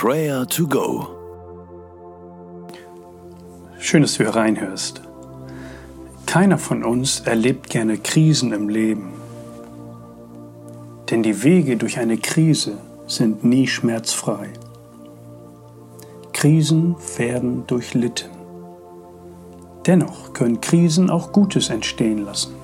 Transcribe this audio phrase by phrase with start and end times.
[0.00, 1.08] Prayer to Go.
[3.80, 5.02] Schön, dass du hier reinhörst.
[6.24, 9.14] Keiner von uns erlebt gerne Krisen im Leben.
[11.10, 14.50] Denn die Wege durch eine Krise sind nie schmerzfrei.
[16.32, 18.30] Krisen werden durchlitten.
[19.84, 22.54] Dennoch können Krisen auch Gutes entstehen lassen.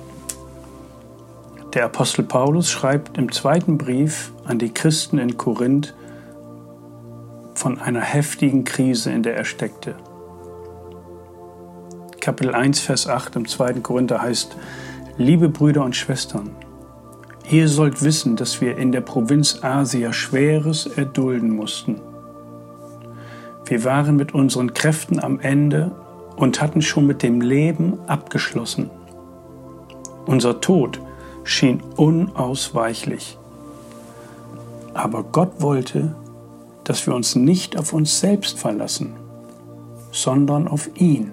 [1.73, 5.93] Der Apostel Paulus schreibt im zweiten Brief an die Christen in Korinth
[7.65, 9.95] von einer heftigen Krise, in der er steckte.
[12.21, 14.55] Kapitel 1, Vers 8 im zweiten Korinther heißt,
[15.17, 16.51] Liebe Brüder und Schwestern,
[17.49, 21.99] ihr sollt wissen, dass wir in der Provinz Asia Schweres erdulden mussten.
[23.65, 25.89] Wir waren mit unseren Kräften am Ende
[26.35, 28.91] und hatten schon mit dem Leben abgeschlossen.
[30.27, 31.01] Unser Tod
[31.43, 33.39] schien unausweichlich.
[34.93, 36.15] Aber Gott wollte,
[36.85, 39.15] dass wir uns nicht auf uns selbst verlassen,
[40.11, 41.31] sondern auf ihn,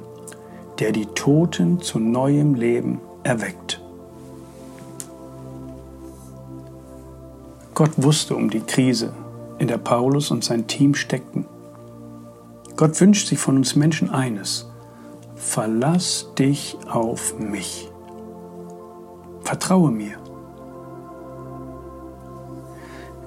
[0.81, 3.81] der die Toten zu neuem Leben erweckt.
[7.75, 9.13] Gott wusste um die Krise,
[9.59, 11.47] in der Paulus und sein Team steckten.
[12.77, 14.69] Gott wünscht sich von uns Menschen eines.
[15.37, 17.91] Verlass dich auf mich.
[19.43, 20.17] Vertraue mir.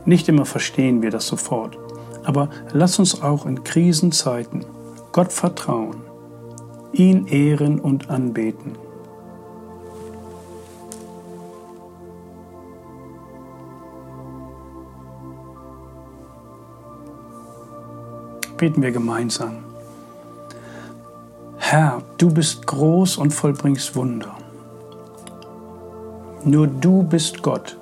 [0.05, 1.77] Nicht immer verstehen wir das sofort,
[2.25, 4.65] aber lass uns auch in Krisenzeiten
[5.11, 6.01] Gott vertrauen,
[6.91, 8.77] ihn ehren und anbeten.
[18.57, 19.65] Beten wir gemeinsam.
[21.57, 24.35] Herr, du bist groß und vollbringst Wunder.
[26.43, 27.77] Nur du bist Gott,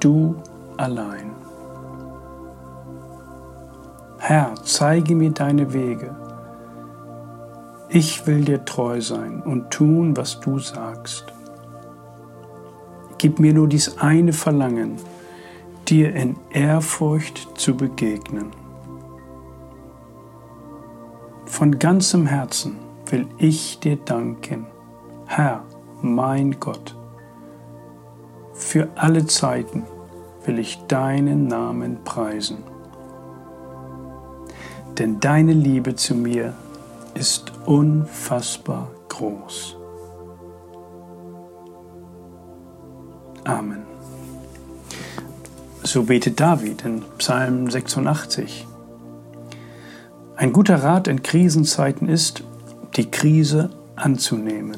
[0.00, 0.34] du
[0.76, 1.30] allein.
[4.22, 6.14] Herr, zeige mir deine Wege.
[7.88, 11.32] Ich will dir treu sein und tun, was du sagst.
[13.16, 14.96] Gib mir nur dies eine Verlangen,
[15.88, 18.50] dir in Ehrfurcht zu begegnen.
[21.46, 22.76] Von ganzem Herzen
[23.06, 24.66] will ich dir danken,
[25.26, 25.64] Herr,
[26.02, 26.94] mein Gott.
[28.52, 29.84] Für alle Zeiten
[30.44, 32.69] will ich deinen Namen preisen.
[35.00, 36.52] Denn deine Liebe zu mir
[37.14, 39.74] ist unfassbar groß.
[43.44, 43.84] Amen.
[45.82, 48.66] So betet David in Psalm 86.
[50.36, 52.44] Ein guter Rat in Krisenzeiten ist,
[52.96, 54.76] die Krise anzunehmen.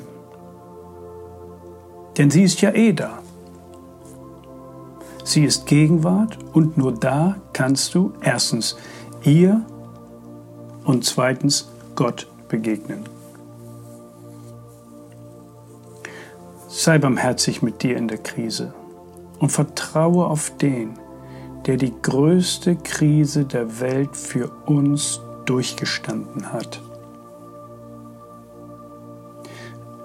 [2.16, 3.18] Denn sie ist ja eh da.
[5.24, 8.76] Sie ist Gegenwart und nur da kannst du erstens
[9.24, 9.66] ihr
[10.84, 13.04] und zweitens Gott begegnen.
[16.68, 18.74] Sei barmherzig mit dir in der Krise
[19.38, 20.98] und vertraue auf den,
[21.66, 26.80] der die größte Krise der Welt für uns durchgestanden hat.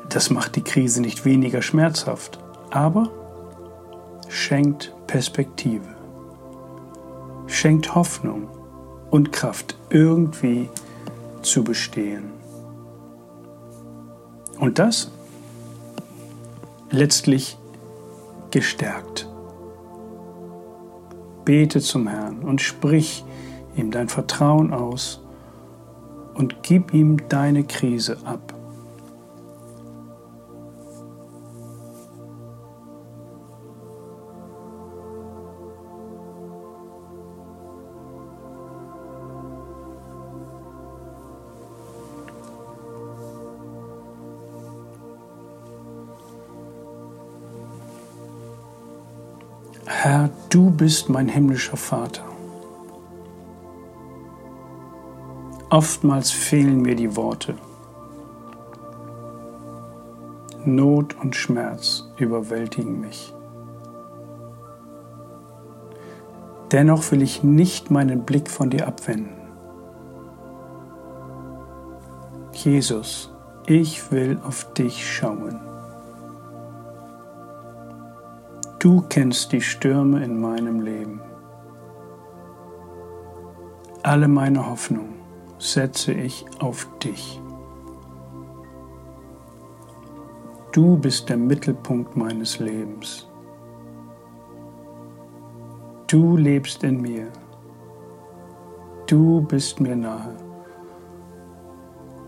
[0.09, 2.39] Das macht die Krise nicht weniger schmerzhaft,
[2.69, 3.09] aber
[4.27, 5.95] schenkt Perspektive,
[7.47, 8.49] schenkt Hoffnung
[9.09, 10.69] und Kraft, irgendwie
[11.41, 12.31] zu bestehen.
[14.59, 15.11] Und das
[16.89, 17.57] letztlich
[18.51, 19.27] gestärkt.
[21.45, 23.23] Bete zum Herrn und sprich
[23.75, 25.21] ihm dein Vertrauen aus
[26.33, 28.56] und gib ihm deine Krise ab.
[49.89, 52.23] Herr, du bist mein himmlischer Vater.
[55.69, 57.55] Oftmals fehlen mir die Worte.
[60.65, 63.33] Not und Schmerz überwältigen mich.
[66.73, 69.37] Dennoch will ich nicht meinen Blick von dir abwenden.
[72.51, 73.31] Jesus,
[73.65, 75.66] ich will auf dich schauen.
[78.79, 81.19] Du kennst die Stürme in meinem Leben.
[84.03, 85.15] Alle meine Hoffnung
[85.57, 87.41] setze ich auf dich.
[90.71, 93.27] Du bist der Mittelpunkt meines Lebens.
[96.05, 97.27] Du lebst in mir.
[99.07, 100.35] du bist mir nahe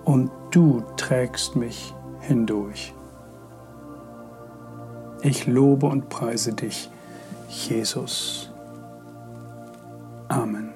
[0.06, 2.94] und du trägst mich hindurch.
[5.21, 6.89] Ich lobe und preise dich,
[7.50, 8.50] Jesus.
[10.30, 10.69] Amen.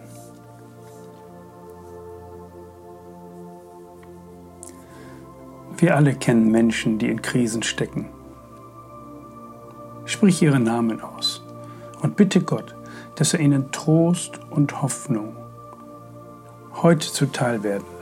[5.77, 8.09] Wir alle kennen Menschen, die in Krisen stecken.
[10.05, 11.41] Sprich ihre Namen aus
[12.01, 12.75] und bitte Gott,
[13.15, 15.35] dass er ihnen Trost und Hoffnung
[16.81, 17.92] heute zuteil werden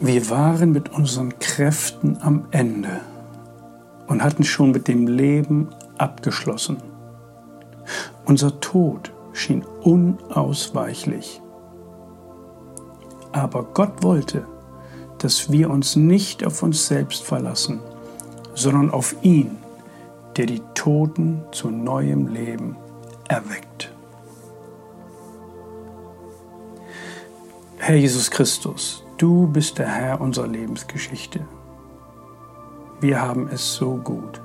[0.00, 3.00] Wir waren mit unseren Kräften am Ende
[4.06, 6.76] und hatten schon mit dem Leben abgeschlossen.
[8.24, 11.42] Unser Tod schien unausweichlich.
[13.32, 14.46] Aber Gott wollte,
[15.18, 17.80] dass wir uns nicht auf uns selbst verlassen,
[18.54, 19.56] sondern auf ihn,
[20.36, 22.76] der die Toten zu neuem Leben
[23.26, 23.92] erweckt.
[27.78, 31.40] Herr Jesus Christus, Du bist der Herr unserer Lebensgeschichte.
[33.00, 34.40] Wir haben es so gut.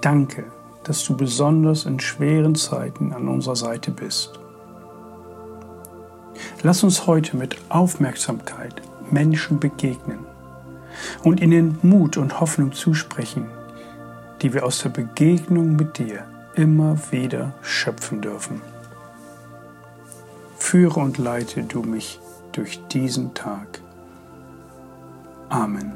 [0.00, 0.46] Danke,
[0.82, 4.40] dass du besonders in schweren Zeiten an unserer Seite bist.
[6.64, 10.26] Lass uns heute mit Aufmerksamkeit Menschen begegnen
[11.22, 13.46] und ihnen Mut und Hoffnung zusprechen,
[14.42, 16.24] die wir aus der Begegnung mit dir
[16.56, 18.60] immer wieder schöpfen dürfen.
[20.58, 22.18] Führe und leite du mich
[22.52, 23.80] durch diesen Tag.
[25.48, 25.92] Amen.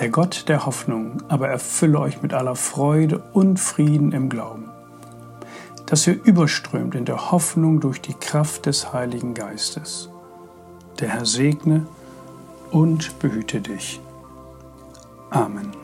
[0.00, 4.68] Der Gott der Hoffnung aber erfülle euch mit aller Freude und Frieden im Glauben,
[5.86, 10.08] dass ihr überströmt in der Hoffnung durch die Kraft des Heiligen Geistes.
[10.98, 11.86] Der Herr segne
[12.70, 14.00] und behüte dich.
[15.30, 15.83] Amen.